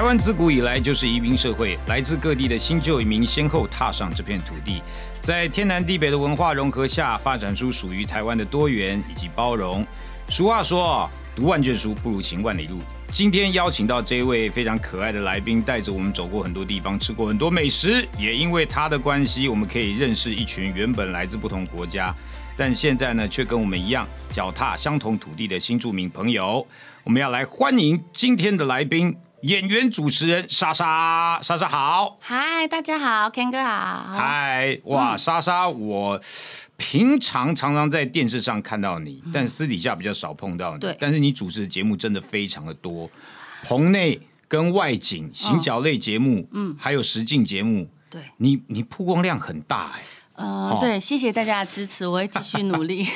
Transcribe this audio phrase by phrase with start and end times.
[0.00, 4.82] 台湾自古以来就是移民社会，来自各地的新旧移民先后踏上这片土地，
[5.20, 9.86] 在天南地北的文化融合下，发展出属于台湾的多元以及包容。
[10.26, 12.78] 俗话说，读万卷书不如行万里路。
[13.10, 22.16] 今天邀请到这位非常可爱的来宾，带着我们走过很多地方，吃过很多美食，也因为他的关系，我们可以认识一群原本来自不同国家，
[22.56, 26.66] 但现在呢却跟我们一样脚踏相同土地的新住民朋友。
[27.04, 29.14] 我们要来欢迎今天的来宾。
[29.42, 36.20] 演员、主持人莎莎，莎莎好，嗨，大家好，Ken 哥好，嗨，哇，莎莎，我
[36.76, 40.80] 平常常常在电视上看到你，但私底下比较少碰到你。
[40.80, 43.10] 对，但是你主持的节目真的非常的多，
[43.62, 50.02] 棚内跟外景、行脚类节目，嗯，还有实境节目，对，你你曝光量很大哎。
[50.34, 53.06] 呃，对，谢谢大家的支持，我会继续努力。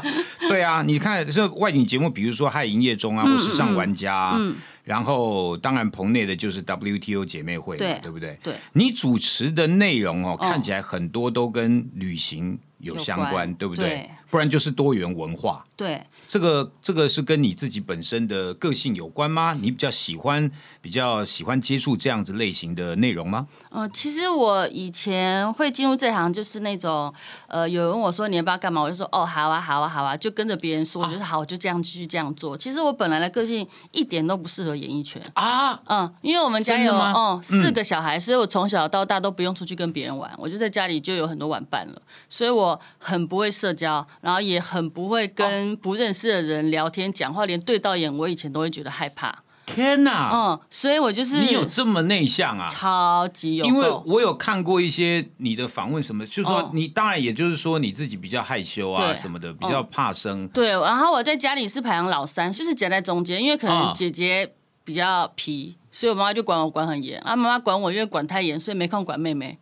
[0.50, 4.54] 对啊，你看这外景节目，比如说《嗨营业中》啊，或《时尚玩家》，嗯，
[4.84, 8.38] 然后当然棚内的就是 WTO 姐妹会，对，对不对？
[8.42, 14.08] 对，你主持的内容哦，看起来很多都跟旅行有相关，对不对？
[14.30, 15.64] 不然就是多元文化。
[15.76, 19.56] 对，这个这个是跟你自己本身的个性有关吗？
[19.60, 20.50] 你比较喜欢
[20.80, 23.48] 比较喜欢接触这样子类型的内容吗？
[23.70, 27.12] 呃，其实我以前会进入这行，就是那种
[27.48, 32.56] 呃，有人问我说你要不要干嘛，我就说哦，好啊，好啊，好啊，就跟着别人说，就是好，我就这样继续这样做。
[32.56, 43.94] 其实我本来的个性一点都不适合演艺圈啊，嗯，因为我们家有哦四个小孩，所以我从小到大都不用出去跟别人玩，我就在家里就有很多玩伴了，所以我很不会社交。
[44.20, 49.42] 然后也很不会跟不认识的人聊天讲话，连对到眼我以前都会觉得害怕。
[49.66, 50.30] 天哪！
[50.30, 52.66] 嗯，所以我就是你有这么内向啊？
[52.66, 60.46] 超级有，因为我有看过一些你的访问，什么就是说你当然也就是说你自己比较害羞啊什么的，比较怕生。
[60.48, 64.52] 对，然后我在家里是排行老三，就是夹在中间，因为可能姐姐
[64.84, 67.18] 比较皮，所以我妈妈就管我管很严。
[67.20, 69.58] 啊，妈妈管我因为管太严，所以没空管妹妹。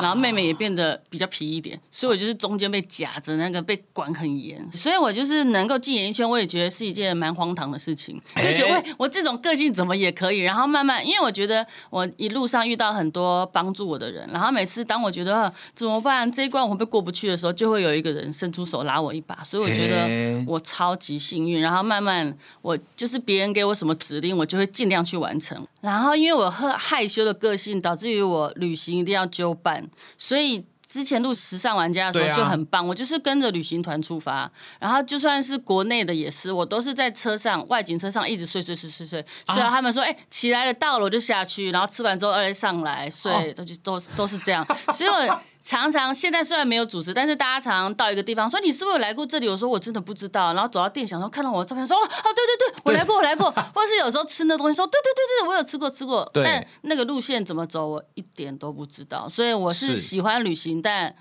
[0.00, 8.20] 然后妹妹也变得比较皮一点，所以我就是中间被夹着，那个被管很严，所以我就是能够进演艺圈，我也觉得是一件蛮荒唐的事情。
[8.34, 21.60] 而且我我这种个性怎么也可以，然后慢慢，因为我觉得我一路上遇到很多帮助我的人，然后每次当我觉得怎么办这一关我会过不去的时候，就会有一个人伸出手拉我一把，所以我觉得我超级幸运。
[21.60, 25.66] 然后慢慢我就是别人给我什么指令，我就会尽量去完成。
[25.80, 29.90] 然后因为我害害羞的个性，导致于我旅行一定要揪伴。
[30.16, 45.40] 所以之前录时尚玩家的时候就很棒，我就是跟着旅行团出发，然后就算是国内的也是，我都是在车上外景车上一直睡睡睡睡睡，睡到他们说哎起来了到了我就下去，然后吃完之后再上来睡，都就都都是这样，所以我。
[45.64, 49.48] 常常现在虽然没有组织，但是大家常常到一个地方说你是不是有来过这里？
[49.48, 50.52] 我说我真的不知道。
[50.52, 53.50] 然后走到店，想说看到我的照片，说哦哦对对对，我来过我来过。
[53.50, 56.30] 或是有时候吃那东西，说对对对对，我有吃过吃过。
[56.34, 59.26] 但那个路线怎么走，我一点都不知道。
[59.26, 61.16] 所以我是喜欢旅行，但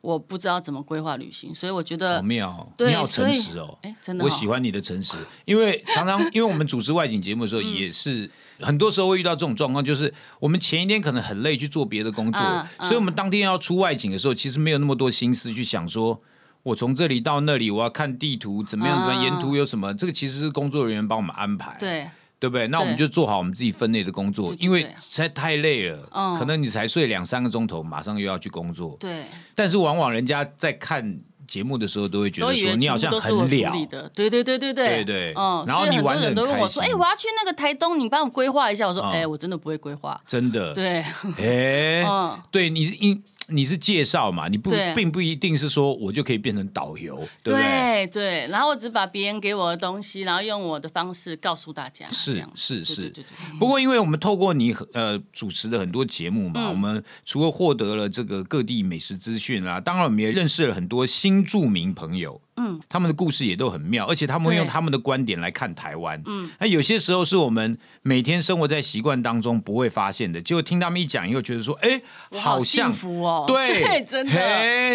[0.00, 1.54] 我不知道怎么规划旅行。
[1.54, 3.78] 所以我觉得好妙，你好诚实哦。
[3.82, 8.30] 哎，真的，我喜欢你的诚实，因为常常因为我们主持外景节目的时候也是。
[8.62, 12.42] 很多时候会遇到这种状况，就是我们前一天可能很累去做别的工作，
[12.82, 16.20] 所以我们当天要出外景的时候，其实没有那么多心思去想说，
[16.62, 22.06] 我从这里到那里，我要看地图怎么样，沿途有什么，这个其实是工作人员帮我们安排，对
[22.40, 22.66] 对不对？
[22.66, 29.22] 那我们就做好我们自己分内的工作，因为实在太累了，可能你才睡两三个钟头，马上又要去工作，对。
[29.54, 31.20] 但是往往人家在看。
[31.50, 38.86] 节目的时候都会觉得说你好像很了，对对对对对，对对，嗯，然后你玩人都问我说，哎，我要去那个台东，你帮我规划一下。
[38.86, 41.04] 我说，哎，我真的不会规划，真的，对，
[41.42, 42.06] 哎，
[42.52, 43.20] 对你因。
[43.50, 44.48] 你是介绍嘛？
[44.48, 48.06] 你不并不一定是说我就可以变成导游，对不对？
[48.06, 52.08] 对，然后我只把别人给我的东西，然后用我的方式告诉大家。
[52.10, 53.12] 是是是，
[53.58, 62.40] 不过因为我们透过你呃主持的很多节目嘛，我们除了获得了这个各地美食资讯啊，当然我们也认识了很多新著名朋友。
[62.80, 66.20] 嗯，他们的故事也都很妙，而且他们会用他们的观点来看台湾。
[66.26, 72.00] 嗯，那有些时候是我们每天生活在习惯当中不会发现的，结果听他们一讲以后，觉得说，哎，
[72.32, 73.44] 好幸福哦。
[73.46, 74.40] 对， 真的。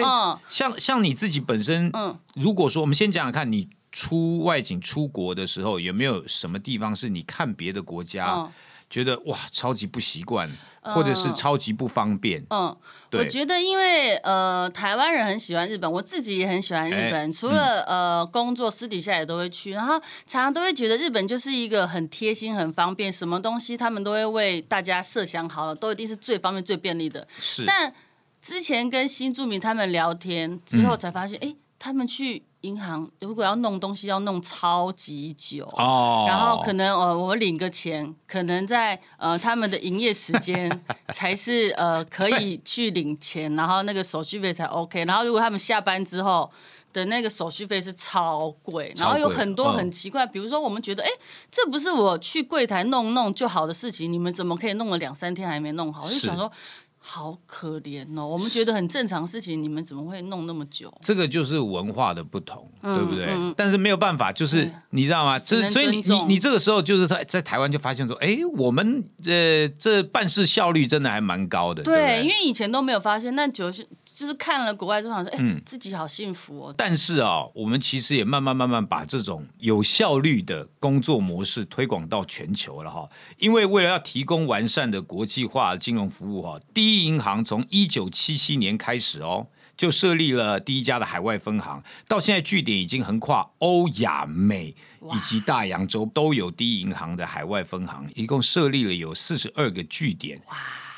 [0.04, 8.50] 嗯，像像你自己本身，嗯，如果说我们先讲讲看，你出外景出国的时候，有没有什么地方是你看别的国家？
[8.88, 10.48] 觉得哇超级不习惯，
[10.94, 12.46] 或者是超级不方便。
[12.50, 12.76] 嗯，
[13.14, 27.28] 我觉得因为呃台湾人很喜欢日本，我自己也很喜欢日本，除了呃工作私底下也都会去，然后常常都会觉得日本就是一个很贴心、很方便，什么东西他们都会为大家设想好了，都一定是最方便、最便利的。
[27.40, 27.94] 是，但
[28.42, 31.56] 之前跟新住民他们聊天之后才发现，哎，
[31.86, 32.44] 他们去。
[32.62, 40.68] 银行如果要弄东西，要弄超级久，哦，然后可能呃，我领个钱，可能在呃他们的营业时间
[41.14, 45.06] 才是呃可以去领钱，然后那个手续费才 OK。
[45.06, 46.50] 然后如果他们下班之后
[46.92, 51.10] 的那个手续费是超贵，然后有很多很奇怪，比如说我们觉得，哎，
[51.52, 56.02] 这不是我去柜台弄弄就好的事情，你们怎么可以弄了两三天还没弄好？
[56.02, 56.52] 我就想说。
[57.08, 60.92] 好可怜哦，我们觉得很正常事情，你们怎么会弄那么久？
[61.02, 63.28] 这个就是文化的不同，对不对？
[63.56, 65.38] 但是没有办法，就是你知道吗？
[65.38, 71.84] 这所以你你你这个时候就是在在台湾就发现说，哎，我们呃这办事效率真的还蛮高的。
[71.84, 73.88] 对，因为以前都没有发现，那就是。
[74.16, 76.74] 就是看了国外之后，说哎，自己好幸福哦。
[76.78, 83.06] 但是啊，我们其实也慢慢慢慢把这种有效率的工作模式推广到全球了哈。
[83.38, 94.74] 因为为了要提供完善的国际化金融服务哈，第一银行从一九七七年开始哦，就设立了第一家的海外分行，到现在据点已经横跨欧亚美
[95.14, 100.42] 以及大洋洲，都有第一银行的海外分行，一共设立了有四十二个据点，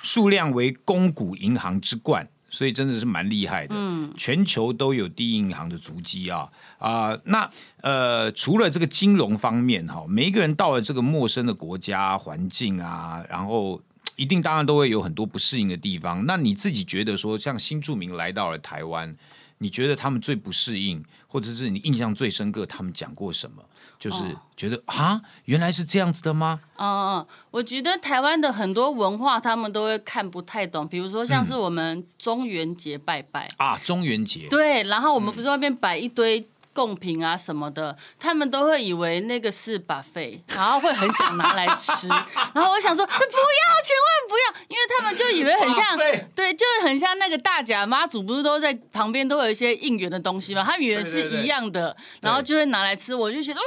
[0.04, 2.30] 数量为公股银行之冠。
[2.50, 6.50] 所以真的是蛮厉害的，嗯，全球都有第一银行的足迹啊
[6.80, 7.18] 啊！
[7.26, 7.50] 那
[7.82, 13.82] 呃，除了这个金融方面哈，每一个人到了这个陌生的国家环境啊，然后
[14.16, 16.26] 一定当然都会有很多不适应的地方。
[16.26, 19.16] 那你自己觉得说，像新住民来到了台湾，
[19.58, 23.62] 你觉得他们最不适应，或者是你印象最深刻，他们讲过什么？
[24.00, 24.18] 就是
[24.56, 26.60] 觉得啊，原来是这样子的吗？
[26.78, 30.88] 嗯嗯，我觉得台湾的很多文化，他们都会看不太懂。
[30.88, 36.48] 比如说，像是我们中元节拜拜啊，中元节对，然后我们不是外面摆一堆。
[36.78, 42.08] 贡品啊什么的，他们都会以为那个是把费，然后会很想拿来吃。
[42.54, 45.98] 然后我想说，不要，千万不要，因为他们就以为很像，
[46.36, 50.64] 对，就是很像那个大甲妈祖，不是都在旁边都有一些应援的东西嘛？
[50.64, 53.16] 他以为是一样的，然后就会拿来吃。
[53.16, 53.66] 我就觉得哇，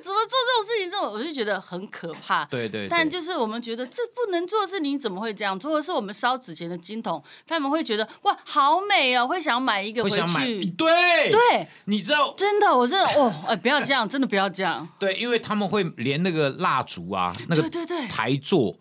[0.00, 0.90] 怎么做这种事情？
[0.90, 2.44] 这种我就觉得很可怕。
[2.44, 2.86] 对对。
[2.88, 5.58] 但就是我们觉得这不能做的事情，怎么会这样？
[5.58, 10.64] 做的是我们烧纸钱的金桶，他们会觉得哇，好美哦，会想买一个回去。
[10.76, 12.32] 对对，你知道。
[12.36, 14.88] 真的，我真的哦，哎，不要这样，真的不要这样。
[14.98, 18.74] 对，因为他们会连那个蜡烛啊，那个对对对台座，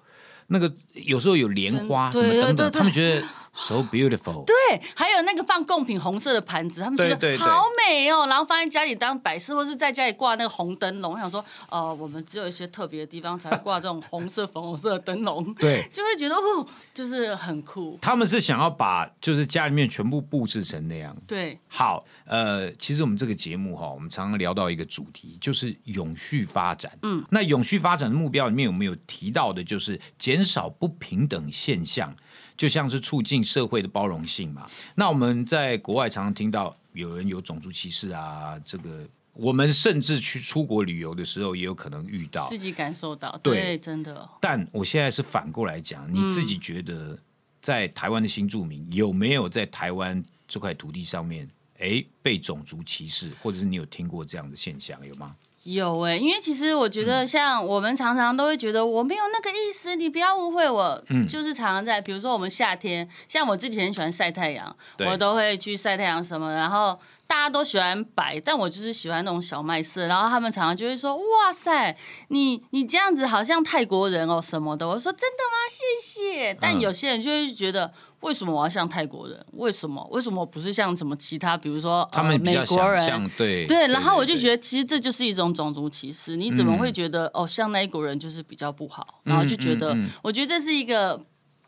[0.48, 3.28] 那个有时候有莲花什么等等，他们觉得。
[3.54, 4.46] So beautiful。
[4.46, 8.26] 对，还有那个放贡品红色的盘子，他们觉得好美哦。
[8.28, 11.14] 然后放在家里当摆饰，或是在家里挂那个红灯笼。
[11.14, 15.54] 我想说，呃，我们只有一些特别的地方才会挂这种红色、粉红色的灯笼。
[15.56, 18.00] 对，就会觉得哦，就是很酷。
[18.02, 21.16] 他们是想要把就是家里面全部布置成那样。
[21.28, 26.98] 对，好，呃，其实我们这个节目哈，我们常常聊到一个主题，就是永续发展。
[27.02, 32.16] 嗯，那永续发展的目标里面有没有提到的，就是减少不平等现象？
[32.62, 34.70] 就像是促进社会的包容性嘛。
[34.94, 39.04] 那我们在国外常常听到有人有种族歧视啊，这个
[39.34, 43.36] 我们甚至去出国旅游的时候也有可能遇到，自己感受到。
[43.42, 44.30] 对，真的。
[44.40, 47.18] 但我现在是反过来讲，你自己觉得
[47.64, 51.50] 在台湾的新住民有没有在台湾这块土地上面，
[51.80, 55.36] 哎，被种族歧视，或者是你有听过这样的现象有吗？
[55.64, 61.04] 有哎，因为其实我觉得，像我们常常都会觉得我没有那个意思，你不要误会我。
[61.10, 64.76] 嗯，就是常常在，比如说我们夏天，像我自己很喜欢晒太阳，
[65.06, 66.52] 我都会去晒太阳什么。
[66.54, 70.08] 然后大家都喜欢白，但我就是喜欢那种小麦色。
[70.08, 71.96] 然后他们常常就会说：“哇塞，
[72.30, 75.58] 你你这样子好像泰国人哦什么的。”我说：“真的吗？
[75.70, 77.94] 谢谢。”但有些人就会觉得。
[78.22, 79.46] 为什么我要像泰国人？
[79.54, 80.08] 为什么？
[80.12, 81.58] 为什么不是像什么其他？
[81.58, 83.88] 比如说，他们美国人对对。
[83.88, 86.36] 然后我就觉得，其实这就是一种种族歧视。
[86.36, 89.22] 你怎么会觉得哦，像那一国人就是比较不好？
[89.24, 91.20] 然后就觉得，我觉得这是一个。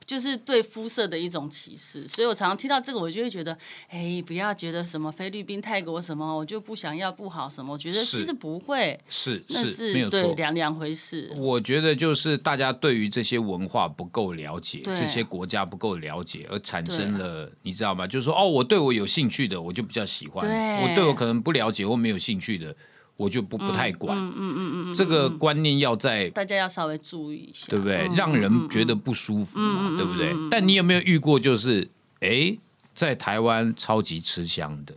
[0.05, 3.57] 就是对肤色的一种歧视，所以我常常听到这个，我就会觉得，
[3.89, 7.73] 哎，不要觉得什么菲律宾、泰国什么，我就不想要不好什么。
[7.73, 11.31] 我觉得其实不会，是是没有错，两两回事。
[11.37, 18.05] 我觉得就是大家对于这些文化不够了解，这些国家不够了解，而产生了，你知道吗？
[18.05, 22.75] 就是说，哦，我对我有兴趣的，我就比较喜欢；我对我可能不了解或没有兴趣的。
[23.15, 28.09] 我就不不太管，嗯嗯嗯嗯，这个观念要在大家要稍微注意一下，对不对？
[28.15, 30.33] 让人觉得不舒服嘛，对不对？
[30.49, 31.87] 但你有没有遇过，就是
[32.21, 32.57] 哎，
[32.95, 34.95] 在台湾超级吃香的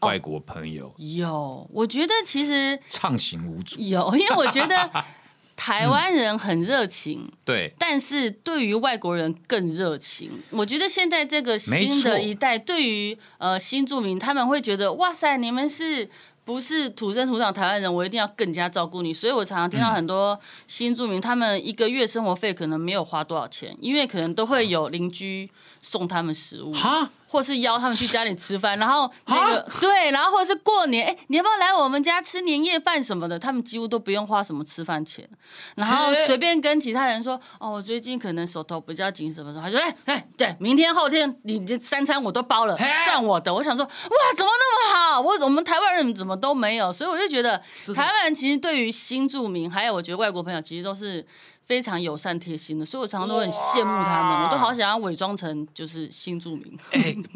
[0.00, 0.94] 外国朋友？
[0.96, 3.80] 有，我觉得其实畅行无阻。
[3.80, 4.88] 有，因为我觉得
[5.56, 10.30] 台湾人很热情，对，但是对于外国人更热情。
[10.50, 16.08] 我觉得现在这个新的一代，对于呃新住民，他们会觉得哇塞，你们是。
[16.46, 19.12] 不是土生土长台湾人，我一定要更加照顾你。
[19.12, 20.38] 所以我常常听到很多
[20.68, 25.50] 新住民，他们一个月生活费可能没有花多少钱，因为可能都会有邻居
[25.82, 26.72] 送他们食物。
[27.36, 33.38] 或是邀他们去家里吃饭，然后那个对，然后或者是过年，哎，你要不要来我们家吃年夜饭什么的？
[33.38, 35.28] 他们几乎都不用花什么吃饭钱，
[35.74, 42.74] 然后随便跟其他人说，哦，我最近可能手头比较紧，什么什么，他说，哎哎，对，明天后天你这三餐我都包了，
[43.04, 43.52] 算我的。
[43.52, 45.20] 我想说，哇，怎么那么好？
[45.20, 46.90] 我我们台湾人怎么都没有？
[46.90, 47.62] 所以我就觉得，
[47.94, 51.26] 台湾人其实对于新住民，还有我觉得外国朋友，其实都是。
[51.66, 56.78] 非常友善贴心的，所以我常常都很羡慕他们，我都好想要伪装成就是新住民。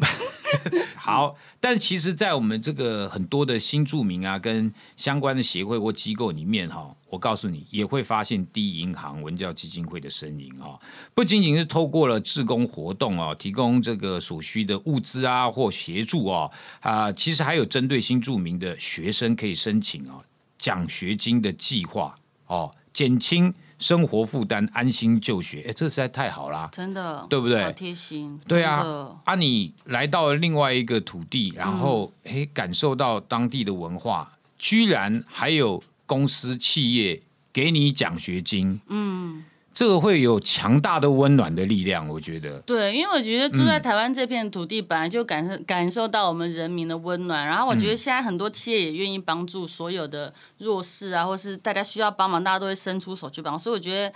[0.95, 10.79] 好，但其实，在我们这个很多的新住民啊，跟相关的协会或机构里面哈，我告诉你，也会发现第一银行文教基金会的身影啊，
[11.13, 20.23] 不仅仅是透过了志工活动啊，提供这个所需的物资啊或协助啊啊，其实还有针对新住民的学生可以申请啊
[20.57, 22.15] 奖学金的计划
[22.47, 23.53] 哦，减轻。
[23.81, 27.63] 生活负担，安心就学，哎，这实在太好啦，真的，对不对？
[27.63, 29.19] 好贴心，对啊。
[29.25, 37.21] 啊，你来到了另外一个土地，然后哎，感受到当地的文化，居然还有公司企业
[37.51, 39.43] 给你奖学金，嗯。
[39.73, 42.59] 这个会有强大的温暖的力量，我觉得。
[42.61, 47.47] 对，因为我觉得住在台湾这片土地，本来就感受感受到我们人民的温暖。
[47.47, 53.57] 然后我觉得现在很多企业也愿意帮助所有的弱势啊，或是大家需要帮忙，大家都会伸出手去帮。
[53.57, 54.13] 所以我觉得。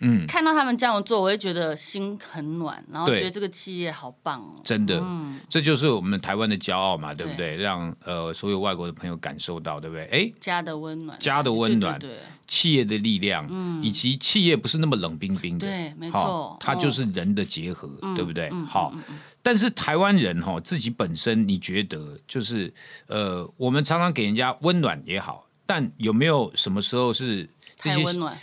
[0.00, 4.60] 嗯，看到他们这样做，我会觉得心很暖，然后觉得这个企业好棒哦。
[4.64, 7.56] 真的，嗯，这就是我们台湾的骄傲嘛，对不对？
[7.56, 10.06] 让呃所有外国的朋友感受到，对不对？
[10.06, 18.50] 哎，家的温暖，家的温暖，对，企业的力量，嗯，以及企业不是那么冷冰冰的，对，没错，它就是人的结合，对不对？
[18.66, 18.94] 好，
[19.42, 22.72] 但是台湾人哈自己本身，你觉得就是
[23.06, 28.38] 呃，我们常常给人家温暖也好，但有没有什么时候是这些温暖？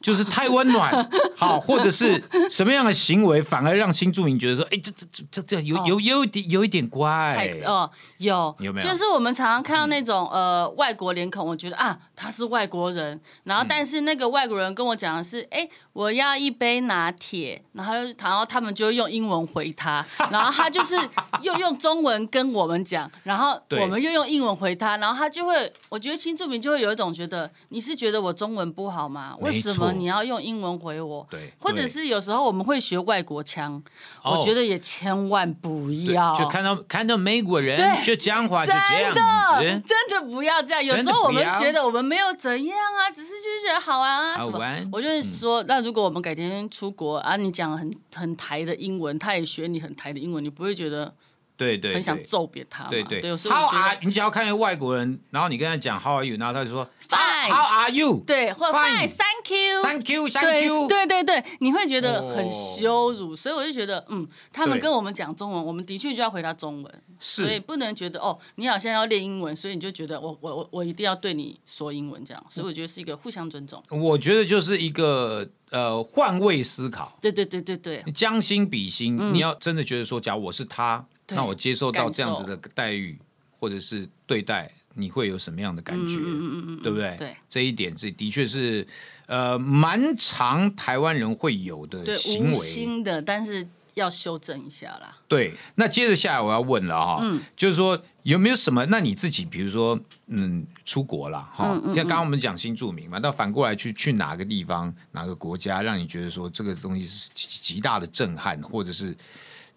[0.00, 7.58] 就是太温暖， 好，或者是什么样的行为，反而让新住民觉得说，哎，这这这这这有有有一点有一点怪。
[7.64, 8.54] 哦，有。
[8.60, 8.88] 有没有？
[8.88, 20.94] 就是我们常常看到那种呃外国脸孔，我觉得啊他是外国人，然后但是那个外国人跟我讲的是，哎，我要一杯拿铁，然后然后他们就用英文回他，然后他就是
[21.42, 29.36] 又用中文跟我们讲，然后我们又用英文回他，然后他就会，我觉得新住民就会有一种觉得，你是觉得我中文不好吗？
[29.40, 29.87] 为什么？
[29.92, 33.82] 你要用英文回我，对，或者是有时候我们会学外国腔，
[34.24, 39.12] 我觉得也千万不要，就看到看到美国人就讲话就这样
[39.58, 40.84] 子，真的不要这样。
[40.84, 44.88] 有时候我们觉得我们没有怎样啊，只是就是觉得好玩啊什么。
[44.92, 51.12] 我就是说，那如果我们改天出国啊，你讲很很台的英文，他也学你很台的英文，你不会觉得？
[51.58, 52.84] 对对，很想揍扁他。
[52.84, 53.98] 对对，How are？
[54.00, 56.36] 你只要看一个外国人，然后你跟他讲 How are you？
[56.38, 57.48] 然后他就说 Fine。
[57.48, 58.22] How are you？
[58.24, 60.86] 对，或 Fine，Thank you，Thank you，Thank you。
[60.86, 73.82] 对对对，你会觉得很羞辱，所以我就觉得，嗯，他们跟我们讲中文，我们的确就要回答中文，所以不能觉得哦，你好像要练英文，所以你就觉得我我我我一定要对你说英文这样，所以我觉得是一个互相尊重。
[73.90, 77.18] 我觉得就是一个呃换位思考。
[77.20, 81.04] 对对对对对，将心比心，你要真的觉得说，假如我是他。
[81.30, 83.18] 那我接受到这样子的待遇
[83.60, 86.14] 或者是对待，你会有什么样的感觉？
[86.16, 87.16] 嗯嗯嗯对不对？
[87.18, 88.86] 对，这一点是的确是
[89.26, 95.18] 呃蛮常台湾人会有的行为，新的，但是要修正一下啦。
[95.26, 98.86] 对，那接着下来我要问了哈，嗯，就是说有没有什么？
[98.86, 109.16] 那你自己比如说嗯出国了哈，像刚刚我们讲新住民嘛，那反过来去去哪个地方哪个国家，让你觉得说这个东西是极大的震撼，或者是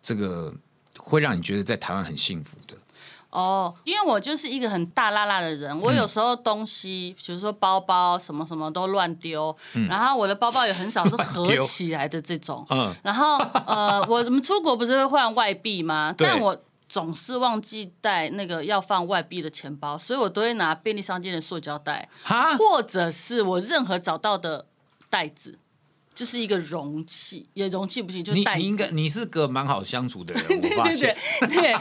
[0.03, 0.53] 这个。
[1.01, 2.75] 会让你觉得在台湾很幸福的。
[3.29, 9.55] 哦，因为我就是一个很大拉拉的人，我有时候东西，比如说包包什么什么都乱丢，
[9.88, 16.13] 然后我的包包也很少是合起来的这种， 嗯，然后呃，我们出国不是会换外币吗？
[16.17, 22.10] 但我总是忘记带那个要放外币的钱包，所以我都会拿便利商店的塑胶袋，
[22.58, 24.65] 或者是我任何找到的
[25.10, 25.58] 袋子。
[26.22, 28.62] 就是一个容器，也容器不行，就你袋子。
[28.62, 31.18] 你应该你是个蛮好相处的人， 对对现。
[31.40, 31.75] 对 对，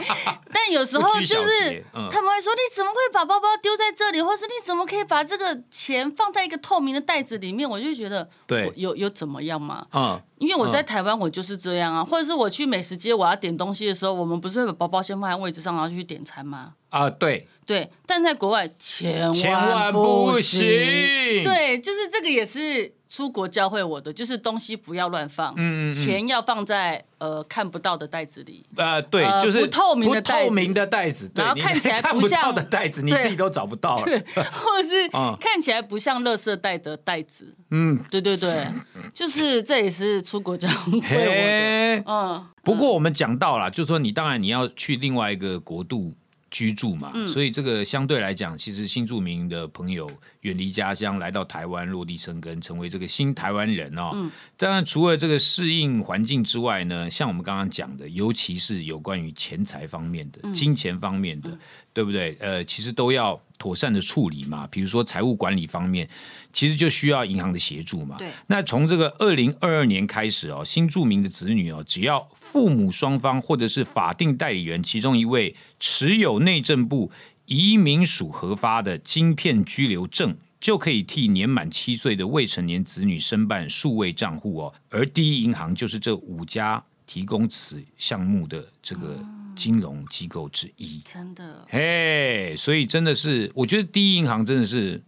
[0.51, 4.19] 但有时候就是嗯他们会说：“你怎么会把包包丢在这里？
[4.19, 9.85] 或是你怎么可以把这个钱放在一个透明的袋子里面？”我就觉得，对有有怎么样吗？
[9.93, 16.73] 嗯，因为我在嗯台湾，我就是这样啊，或者是我去美食街，我要点东西的时候，我们不是会把包包先放在位置上，然后就去点餐吗？
[16.89, 20.61] 啊，对，对，但在国外千千万万不行。
[20.61, 28.65] 行。，对，就是这个也是出国教会我的，就是东西不要乱放，嗯嗯嗯钱要放在呃看不到的袋子里。
[28.77, 34.03] 呃，对，呃就是不透明的不袋子透明的袋子，对然后看起来看不像的袋子，你对自己都找不到了。
[34.53, 37.53] 或者是 嗯看起来不像垃圾袋的袋子。
[37.71, 38.67] 嗯，对对对，
[39.13, 41.07] 就是这也是出国教会我的。
[41.07, 46.13] 嘿，嗯，不过我们讲到了，就是说你当然你要去另外一个国度
[46.51, 47.27] 居住嘛，嗯。
[47.27, 50.07] 所以这个相对来讲，其实新住民的朋友
[50.41, 54.11] 远离家乡来到台湾落地生根，成为这个新台湾人哦。
[54.13, 54.29] 嗯。
[54.57, 60.53] 当然，除了这个适应环境之外呢，像我们刚刚讲的，尤其是有关于钱财方面的、嗯。
[60.53, 61.57] 金钱方面的，
[61.93, 62.37] 对不对？
[62.39, 64.67] 呃，其实都要妥善的处理嘛。
[64.67, 66.07] 比如说财务管理方面，
[66.53, 68.17] 其实就需要银行的协助嘛。
[68.17, 77.11] 对那从这个二零二二年开始哦，新住民的子女哦，只要父母双方或者是法定代理人其中一位持有内政部
[77.45, 80.35] 移民署核发的晶片居留证。
[80.61, 89.17] 就可以替年满七岁的未成年子女申办数位账户哦，而第一银行就是这五家提供此项目的这个
[89.61, 90.99] 金融机构之一。
[91.05, 94.99] 真的，嘿，所以真的是，我觉得第一银行真的是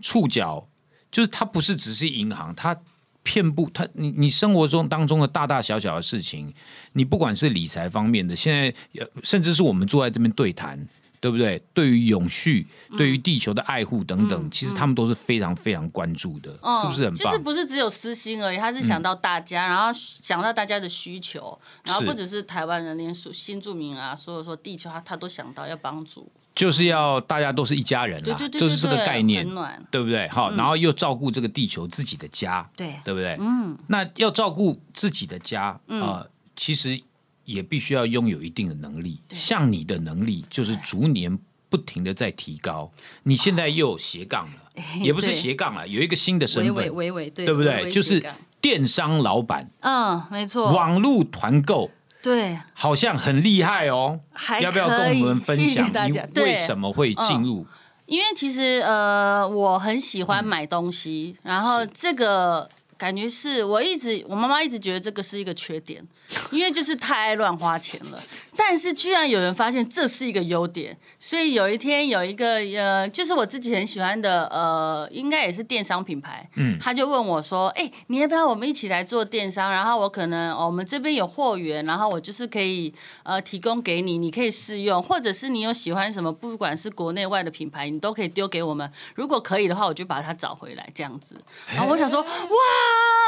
[0.00, 0.66] 触角，
[1.10, 2.74] 就是它不是只是银行，它
[3.22, 6.54] 遍布它你你生活中当中的大大小小的事情，
[6.94, 10.88] 你不管是理财方面的，现在呃甚至是我们坐在这边对谈。
[11.24, 11.58] 对不对？
[11.72, 12.66] 对于永续、
[12.98, 17.32] 对于地球的爱护等等，其实他们都是非常非常关注的，嗯是不是很棒？
[17.32, 26.30] 就是不是只有私心而已，他是想到大家，然后想到大家的需求，然后不只是台湾人，连新住民啊，所有说地球他他都想到要帮助。
[26.54, 29.48] 就是要大家都是一家人啦对对，对就是这个概念。
[29.90, 30.28] 对不对？
[30.28, 33.38] 好，然后又照顾这个地球自己的家，对，对不对？
[33.40, 37.00] 嗯，那要照顾自己的家啊、呃其实
[37.44, 39.20] 也必须要拥有一定的能力。
[39.30, 42.90] 像你的能力，就是逐年不停的在提高。
[43.24, 47.90] 你现在又有斜杠了，也不是斜杠了，有一个新的身微份，微微微，对对不对？
[47.90, 48.24] 就是
[48.60, 51.90] 电商老板，嗯，没错，网络团购。
[52.22, 57.66] 对，好像很厉害哦，还要不要跟我们分享你为什么会进入？
[58.06, 62.66] 因为其实呃，我很喜欢买东西，然后是这个
[62.96, 66.02] 感觉是我一直我妈妈一直觉得这个是一个缺点，
[66.50, 68.22] 因为就是太爱乱花钱了。
[68.56, 79.72] 但是居然有人发现这是一个优点，所以有一天有一个呃，就是我自己很喜欢的呃，应该也是电商品牌，嗯，他就问我说：“哎、你要不要我们一起来做电商？
[79.72, 88.88] 然后我可能、哦我们这边有货源，然后我就是可以呃提供给你，你可以试用，或者是你有喜欢什么，不管是国内外的品牌，你都可以丢给我们。
[89.16, 91.36] 如果可以的话，我就把它找回来这样子。
[91.74, 92.28] 然后我想说，哇，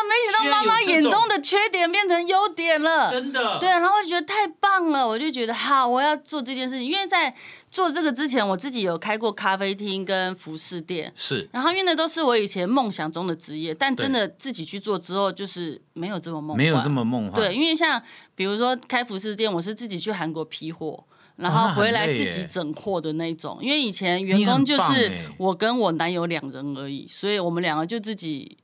[0.09, 6.87] 没想到妈妈眼中的缺点变成优点了，真的对，然后我就觉得太棒了，我就觉得好，我要做这件事情。
[6.87, 7.35] 因为在
[7.69, 17.35] 做这个之前，我自己有开过咖啡厅跟服饰店，是然后因为那都是我以前梦想中的职业，但真的自己去做之后，就是没有这么梦幻，没有这么梦幻。
[17.35, 17.55] 对。
[17.55, 18.03] 因为像
[18.35, 21.05] 比如说开服饰店，我是自己去韩国批货。
[21.37, 28.57] 然后回来自己整货的那种，因为以前员工就是我跟我男友两人而已，所以我们两个就自己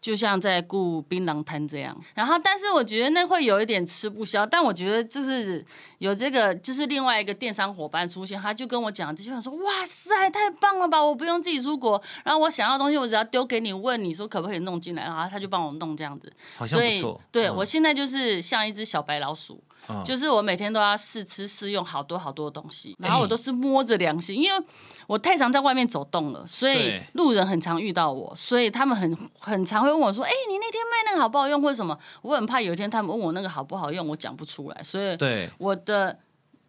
[0.00, 1.96] 就像在雇槟榔摊这样。
[2.14, 4.46] 然后，但是我觉得那会有一点吃不消。
[4.46, 5.64] 但我觉得就是
[5.98, 11.04] 有这个，就是另外一个电商伙伴出现，他就跟我讲这句话说：“哇塞，太棒了吧！
[11.04, 16.32] 我不用自己出国，然后我想要的东西，我只要丢给你，问你说可不可以弄进来，然后他就帮我弄这样子。
[16.56, 19.62] 好像所以不错。，嗯对我现在就是像一只小白老鼠。
[19.88, 24.64] 嗯就是我每天都要试吃试用好多好多东西，然后我都是摸着良心，因为
[25.06, 35.16] 我太常在外面走动了，所以路人很常遇到我，所以他们很很常会问我说：“哎、你那天卖那个好不好用，或者什么？”我很怕有一天他们问我那个好不好用，我讲不出来，所以，
[35.58, 36.16] 我的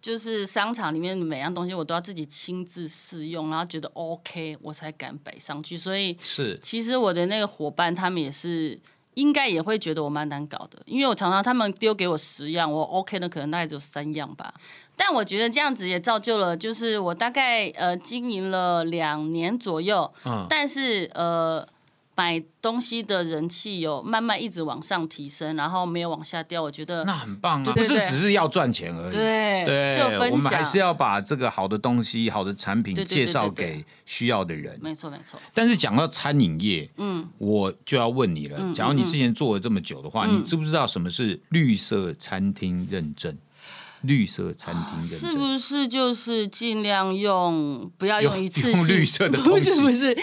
[0.01, 5.77] 就是商场里面每样东西我都要自己亲自试用，然后觉得 OK，我才敢摆上去。
[5.77, 8.79] 所以是其实我的那个伙伴他们也是。
[9.15, 14.53] 应该也会觉得我蛮难搞的，因为我常常他们丢给我十样，我 OK 的可能大概只有三样吧。
[14.95, 21.67] 但我觉得这样子也造就了，就是我大概呃经营了两年左右，嗯但是呃
[22.15, 29.11] 买东西的人气有慢慢一直往上提升，然后没有往下掉，我觉得那很棒啊，不是只是要赚钱而已。
[29.11, 34.77] 对对，就分我们还是要把这个好的东西、好的产品介绍给需要的人。
[34.81, 38.57] 没错没错，但是讲到餐饮业，嗯，我就要问你了。
[38.59, 43.35] 嗯假如你嗯之前做了这么久的话，嗯你知不知道什么是绿色餐厅认证？
[44.03, 50.15] 绿色餐厅是不是就是尽量用不要用用一次性用绿色的 不东西是不是，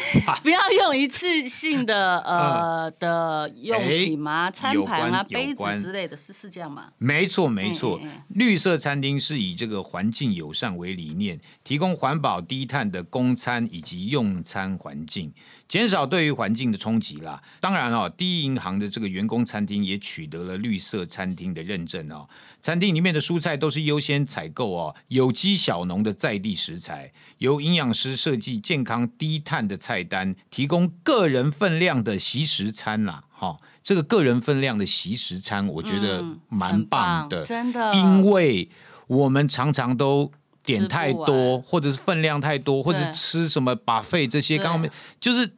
[0.42, 6.92] 不要用一次性的呃的用品嘛，餐盘啊、杯子之类的，是是这样吗？
[6.98, 8.00] 没错，没错。
[8.28, 15.32] 绿色餐厅是以这个环境友善为理念，提供环保低碳的供餐以及用餐环境，
[15.68, 17.40] 减少对于环境的冲击啦。
[17.60, 22.26] 当然哦，第一银行的这个员工餐厅也取得了绿色餐厅的认证哦。
[22.62, 33.22] 餐厅里面的蔬菜都是优先采购哦，有机小农的在地食材，由营养师设计健康低碳的菜单，提供个人分量的习食餐啦。
[33.30, 38.68] 哈、这个个人分量的习食餐，我觉得嗯蛮棒的，真的，因为
[39.06, 40.32] 我们常常都
[40.68, 44.62] 点太多，或者是分量太多，或者是吃什么把费这些，对。
[44.62, 45.50] 刚刚没就是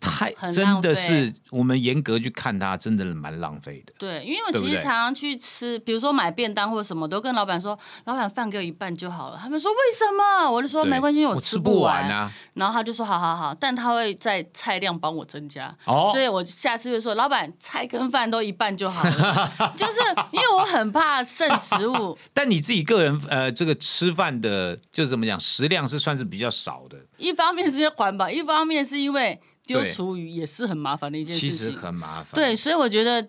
[0.00, 3.92] 太真的是我们严格去看它，真的蛮浪费的。
[3.98, 9.38] 对，因为我其实常常去吃，比如说买便当或者什么，都跟老板说，老板饭给我一半就好了。
[9.40, 10.50] 他们说为什么？
[10.50, 12.04] 我就说没关系，我吃不完。
[12.08, 12.32] 啊。
[12.54, 31.78] 然后他就说好好好，但他会在菜量帮我增加，哦所以我下次就说老板菜跟饭都一半就好了， 就是因为我很怕剩食物， 但你自己个人呃，这个吃饭的，就是怎么讲，食量是算是比较少的，一方面是因为环保，一方面是因为丢对厨余也是很麻烦的一件其实事情。
[31.78, 32.34] 很麻烦。
[32.34, 33.28] 对，所以我觉得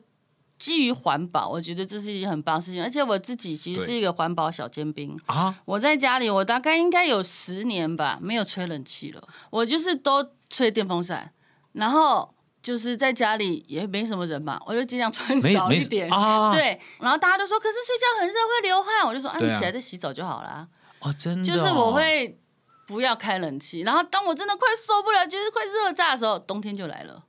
[0.58, 5.18] 基于环保，我觉得这是一件很棒的事情，而且我自己其实是一个环保小尖兵。
[5.26, 9.28] 啊，我在家里，我大概应该有十年吧，没有吹冷气了。
[9.50, 11.32] 我就是都吹电风扇，
[11.74, 16.10] 然后就是在家里也没什么人嘛，我就尽量穿少一点。
[16.10, 20.68] 啊，对，然后大家都说，可是睡觉很热会流汗，我就说，啊，你起来再洗澡就好了。
[21.00, 22.40] 哦，真的哦、就是我会
[22.86, 27.24] 不要开冷气，然后当我真的快受不了，觉得快热炸的时候，冬天就来了。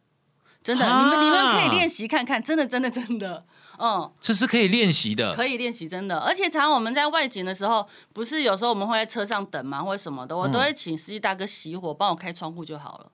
[0.62, 3.46] 真的，啊你们你们可以练习看看，真的真的真的，
[3.78, 6.18] 嗯，这是可以练习的，可以练习，真的。
[6.18, 13.12] 而且常常我们在外景的时候，不是有时候我们会在车上等嘛，或者什么的，我都会请司机大哥熄火，帮我开窗户就好了。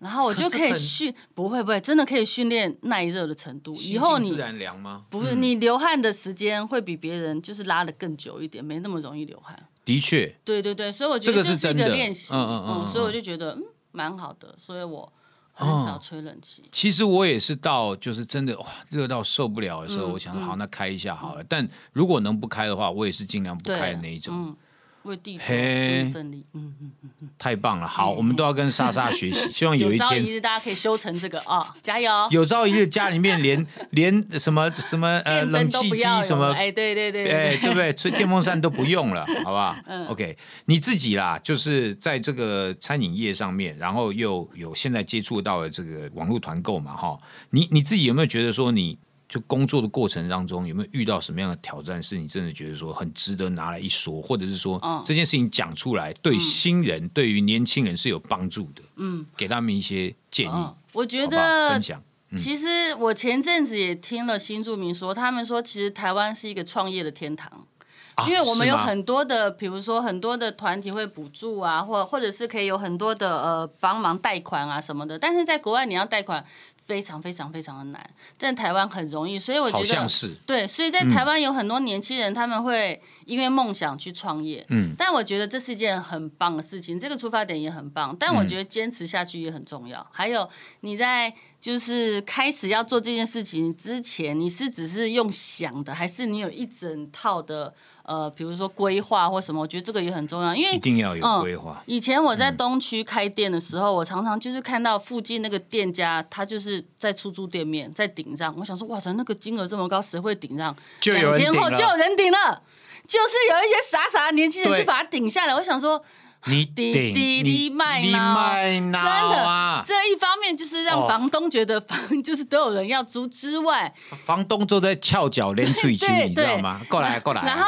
[0.00, 3.74] 然后我就可以训，不会不会，真的可以训练耐热的程度。
[3.76, 5.04] 以后你自然凉吗？
[5.10, 9.68] 不是你流汗的时间会比别人就是拉的更久一点，没那么容易流汗。
[9.88, 15.10] 的确，对对对，所以我觉得这个是真的练习，嗯嗯嗯嗯所以我就觉得嗯蛮好的，所以我
[15.54, 16.62] 很少吹冷气。
[16.70, 21.44] 其实我也是到就是真的哇热到受不了的时候，嗯我想说好那开一下好了。
[21.48, 24.34] 但如果能不开的话，我也是尽量不，开的那一种。
[24.36, 24.56] 嗯，
[25.04, 27.07] 为地球出一份力，嗯嗯，
[27.38, 27.86] 太棒了！
[27.86, 32.10] 好，我们都要跟莎莎学习， 希望有一天朝一日大家可以修成这个啊，加油！
[32.30, 37.92] 有朝一日家里面连 连什么什么呃冷气机什么哎，对对对哎，对对不对？
[37.92, 47.16] 吹 电风扇都不用了，好不好、o 嗯 k 你自己啦，就是在这个餐饮业上面，然后又有现在接触到了这个网络团购嘛，哈，
[47.50, 48.98] 你你自己有没有觉得说你？
[49.28, 58.82] 就工作的过程当中，有没有遇到什么样的挑战，是你真的觉得说很值得拿来一说，或者是说、嗯这件事情讲出来，对新人、对于年轻人是有帮助的？
[58.96, 61.26] 嗯给他们一些建议，嗯，我觉？
[61.26, 62.02] 得分享。
[62.36, 67.66] 其实我前阵子也听了新住民说，他们说其实台湾是一个创业的天堂。
[68.14, 76.44] 啊因为我们有很多的，比如说很多的团体会补助啊，或或者是可以有很多的呃帮忙贷款啊什么的，但是在国外你要贷款
[76.88, 90.04] 非常非常非常的难，在台湾很容易，所以我觉好得对，所以在台湾有很多年轻人他们会因为梦想去创业，嗯，但我觉得这是一件很棒的事情，这个出发点也很棒，但我觉得坚持下去也很重要。
[90.10, 90.48] 还有
[90.80, 97.74] 你在就是开始要做这件事情之前，你是只是用想的，还是你有一整套的
[98.08, 99.60] 呃，比如说规划或什么？
[99.60, 101.82] 我觉得这个也很重要，因为一定要有嗯规划。
[101.84, 108.54] 以前我在东区开店的时候，我常常就是看到附近那个店家，他就是在出租店面，在顶上。
[108.58, 110.74] 我想说，哇塞，那个金额这么高，谁会顶上？
[111.00, 112.62] 就有人两天后顶了就有人顶了，
[113.06, 115.54] 就是有一些傻傻的年轻人对去把它顶下来。
[115.54, 116.02] 我想说，
[116.48, 119.82] 你滴顶滴你滴卖你脑卖脑真的啊！
[119.86, 123.92] 这一方面就是让哦房东觉得房就是都有人要租之外，
[124.24, 126.80] 房东都在翘脚连嘴球，你知道吗？
[126.88, 127.42] 过来 过来。
[127.44, 127.64] 然后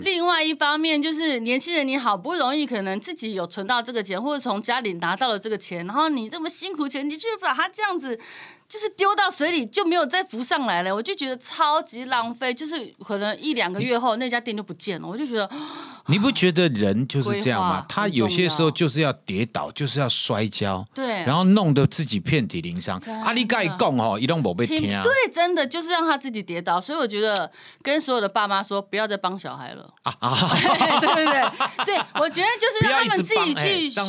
[0.00, 8.18] 另外一方面就是年轻人，你好不容易可能自己有存到这个钱，或者从家里拿到了这个钱，然后你这么辛苦钱，你去把它这样子。
[8.68, 12.54] 就是丢到水里就没有再浮上来了，我就觉得超级浪费。
[12.54, 15.46] 就是可能一两个月后那家店就不见了，我就觉得
[16.06, 17.84] 你不觉得人就是这样吗？
[17.88, 23.00] 他有些时候就是要跌倒，就是要摔跤，对，然后弄得自己遍体鳞伤。
[23.24, 25.02] 阿里盖的讲哦，一动没被听啊。
[25.02, 27.50] 对，真的就是让他自己跌倒，所以我觉得
[27.82, 29.88] 跟所有的爸妈说，不要再帮小孩了。
[30.02, 30.36] 啊啊！
[31.00, 34.00] 对对对对，我觉得就是让他们自己去学，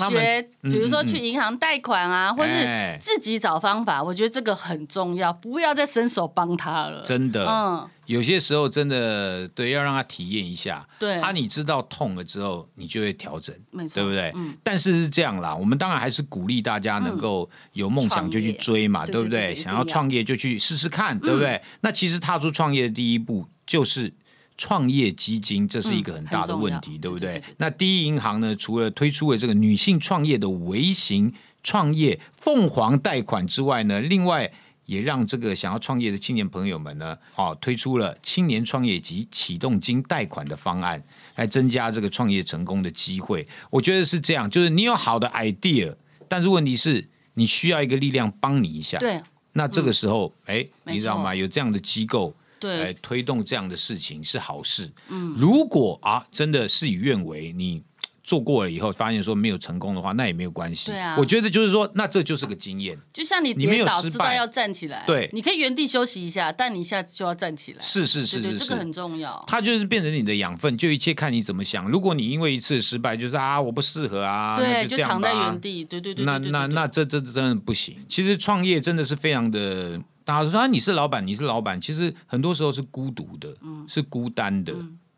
[0.64, 4.02] 嗯比如说嗯去银行贷款啊，或哎是自己找方法。
[4.02, 7.04] 我觉得这个很重要，不要再伸手帮他了。
[7.04, 10.88] 真的，嗯，有些时候真的对，要让他体验一下。
[11.00, 14.32] 对啊，你知道痛了之后，你就会调整，没错对不对？
[14.36, 19.56] 嗯但是是这样啦，我们当然还是鼓励大家能够有梦想就去追嘛，对不对？
[19.56, 21.62] 想要创业就去试试看，对不对？
[21.82, 24.14] 那其实踏出创业的第一步就是。
[24.56, 34.54] 创业基金这是一个很大的问题，对不对那第一银行呢，除了推出了这个女性创业的微型创业凤凰贷款之外呢，另外
[34.86, 41.02] 也让这个想要创业的青年朋友们呢，哦，推出了青年创业及启动金贷款的方案，
[41.36, 43.48] 来增加这个创业成功的机会。
[43.70, 45.96] 我觉得是这样，就是你有好的 idea，
[46.28, 48.98] 但是问题是你需要一个力量帮你一下。
[48.98, 49.22] 对
[49.54, 51.34] 那这个时候，哎、没你知道吗？
[51.34, 52.34] 有这样的机构。
[52.62, 54.90] 来对，推动这样的事情是好事。
[55.10, 57.84] 嗯，如果啊真的事与愿违，你
[58.24, 60.92] 做过了以后发现说没有成功的话，那也没有关系。
[60.92, 62.98] 对啊我觉得就是说，那这就是个经验。
[63.12, 65.04] 就像你你没有跌倒，失败知道要站起来。
[65.06, 67.82] 对你可以原地休息一下，但你下次就要站起来。
[67.82, 68.94] 是是是是是这个很。
[68.94, 69.44] 重要。
[69.48, 71.90] 它就是变成你的养分，就一切看你怎么想。
[71.90, 75.84] 如果你因为一次失败，就是啊我不适合啊，对，就躺在原地。
[75.84, 77.98] 对对对那那那这这这真的不行。
[78.08, 83.52] 其实创业真的是非常的，大家说啊你是老板，你是老板，其实很多时候是孤独的，
[83.88, 84.72] 是孤单的，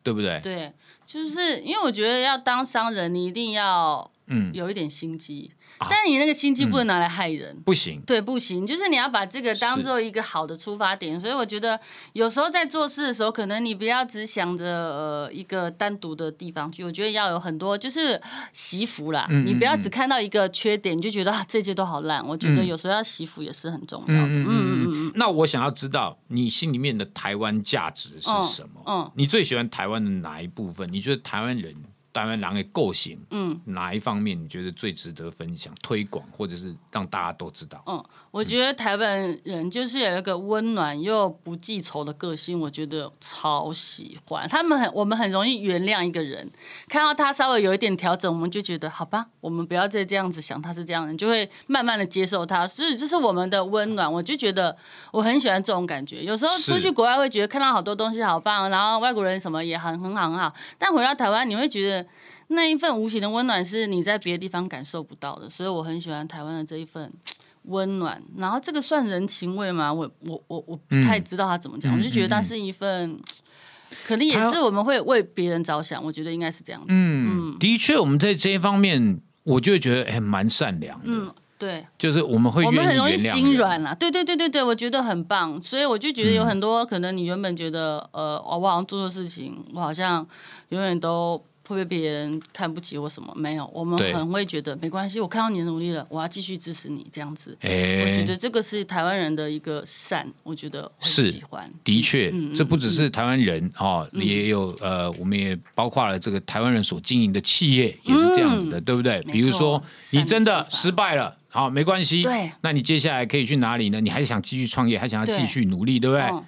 [0.06, 0.34] 对不对？
[0.38, 0.72] 嗯对，
[1.04, 7.56] 就是因为我觉得要当商人，你一定要嗯，有一点心机，但你那个心机不能拿来害人。
[7.66, 8.02] 不行。
[8.06, 11.20] 对，不行，就是你要把这个当做一个好的出发点。
[11.20, 11.80] 所以我觉得
[12.14, 19.26] 有时候在做事的时候，可能你不要只想着呃一个单独的地方去，我觉得要有很多就是习福啦。
[19.30, 22.26] 嗯你不要只看到一个缺点，你就觉得啊这些都好烂。
[22.26, 24.28] 我觉得有时候要习福也是很重要的。
[24.28, 28.82] 嗯嗯嗯那我想要知道你心里面的台湾价值是什么？
[28.86, 30.92] 嗯你最喜欢台湾的哪一部分？
[30.92, 31.76] 你觉得台湾人、
[32.15, 37.84] 台湾人的构型，嗯哪一方面你觉得最值得分享、推广，或者是让大家都知道？
[37.88, 38.01] 嗯，
[38.32, 44.47] 我觉得台湾人就是有一个温暖又不记仇的个性，我觉得超喜欢。
[44.47, 46.49] 他们很，我们很容易原谅一个人，
[46.88, 52.65] 看到他稍微有一点调整，我们就觉得好吧，我们不要再这样子想他是这样的人，就会慢慢的接受他。
[52.65, 54.78] 所以这是我们的温暖，我就觉得
[55.12, 56.23] 我很喜欢这种感觉。
[56.23, 62.05] 有时候出去国外会觉得看到好多东西好棒，然后外国人什么也很很好很好，但回到台湾你会觉得。
[62.48, 67.12] 那一份无形的温暖是你在别的地方感受不到的，所以我很喜欢台湾的这一份
[67.63, 68.22] 温暖。
[68.38, 69.91] 然后这个算人情味吗？
[69.91, 73.20] 我我我我不太知道他怎么讲，嗯我就觉得它是一份，
[74.06, 76.88] 可能也是我们会为别人着想，我觉得应该是这样子。
[76.89, 81.06] 嗯，的确，我们在这一方面，我就会觉得哎，蛮善良的。
[81.08, 83.96] 嗯，对，就是我们会我们很容易心软啦。
[83.96, 85.60] 对对对对对，我觉得很棒。
[85.60, 90.28] 所以我就觉得有很多可能你原本觉得呃，哦我好像做错事情，我好像
[90.70, 91.44] 永远都。
[91.73, 93.34] 会被别人看不起或什么？
[93.36, 95.19] 没有，我们对很会觉得没关系。
[95.19, 97.58] 我看到你的努力了，我要继续支持你，这样子。
[97.62, 101.71] 哎，我觉得这个是台湾人的一个善，我觉得很是喜欢。
[101.84, 109.21] 的确，嗯这不只是台湾人哦，也有呃，我们也包括了这个台湾人所经营的企业也是这样子的，对不对？
[109.32, 113.99] 比如说你真的失败了，好，没关系，对那你接下来可以去哪里呢？
[114.01, 116.23] 你还想继续创业，还想要继续努力，对不对？
[116.23, 116.45] 嗯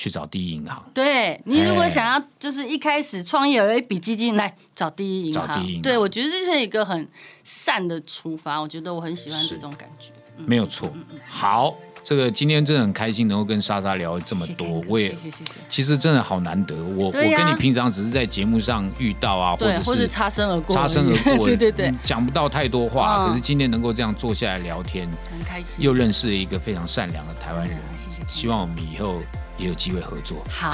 [0.00, 0.82] 去找第一银行。
[0.94, 7.06] 对你如果哎想要就是一开始创业有一笔基金来找第一银行，找第一银行对我觉得这是一个很
[7.44, 10.10] 善的出发，我觉得我很喜欢是这种感觉。
[10.38, 10.90] 没有错。
[11.28, 15.52] 好，这个今天真的很开心能够跟莎莎聊这么多我也谢谢谢谢。
[15.68, 25.84] 其实真的好难得，我我跟你平常只是在节目上遇到啊，或对，者擦身而过，擦身而过， 对对对嗯，讲不到太多话，嗯可是今天能够这样坐下来聊天，很开心。
[25.84, 28.26] 又认识了一个非常善良的台湾人，谢谢。
[28.26, 29.20] 希望我们以后
[29.60, 30.72] 也有机会合作，好，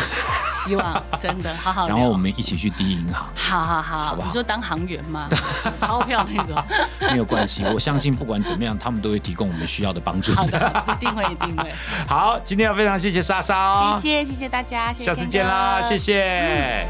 [0.64, 1.88] 希望真的好好。
[1.90, 5.28] 然后我们一起去第一银行，好好好，好不好你说当行员吗？
[5.32, 6.56] 数钞票那种。
[7.10, 11.70] 没有关系，我相信不管怎么样，他们都会提供我们需要的帮助 好的，一定会一定会。
[12.06, 16.14] 好，今天要非常谢谢莎莎哦，谢谢谢谢大家，谢谢下次见啦，谢谢。
[16.14, 16.88] 谢。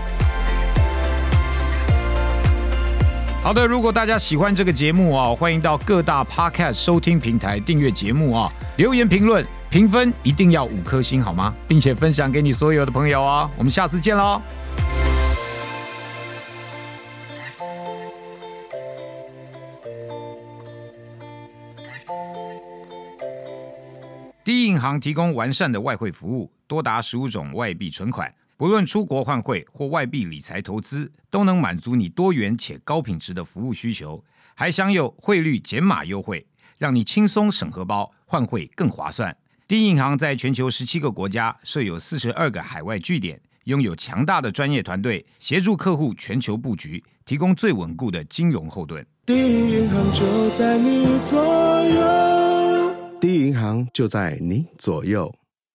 [3.42, 11.54] 好的，如果大家喜欢这个节目啊，欢迎到各大 podcast 收听平台订阅节目啊，留言评论、评分一定要五颗星好吗？
[11.68, 13.50] 并且分享给你所有的朋友哦。
[13.58, 14.40] 我们下次见喽。
[24.44, 34.22] 第一银行提供完善的外汇服务，多达十五种外币存款，不论出国换汇或外币理财投资，都能满足你多元且高品质的服务需求，
[34.54, 36.46] 还享有汇率减码优惠，
[36.78, 39.36] 让你轻松省荷包，换汇更划算。
[39.68, 49.04] 第一银行在全球十七个国家设有四十二个海外据点，拥有强大的专业团队，协助客户全球布局，提供最稳固的金融后盾。
[49.26, 51.44] 第一银行就在你左
[51.84, 55.34] 右，第一银行就在你左右。